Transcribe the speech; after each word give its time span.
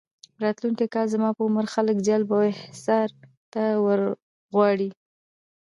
راتلونکي 0.43 0.85
کال 0.93 1.07
زما 1.15 1.29
په 1.37 1.41
عمر 1.47 1.65
خلک 1.73 1.97
جلب 2.07 2.29
او 2.35 2.41
احضار 2.53 3.09
ته 3.53 3.63
ورغواړي. 3.85 4.89